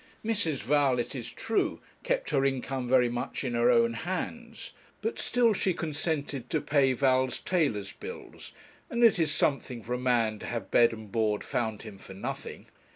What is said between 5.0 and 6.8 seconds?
but still she consented to